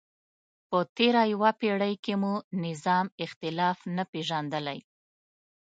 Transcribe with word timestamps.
په 0.69 0.79
تېره 0.97 1.21
یوه 1.33 1.51
پیړۍ 1.59 1.93
کې 2.03 2.13
مو 2.21 2.33
نظام 2.65 3.05
اختلاف 3.25 3.77
نه 3.95 4.03
پېژندلی. 4.11 4.79